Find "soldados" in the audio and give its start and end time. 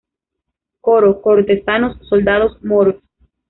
2.09-2.57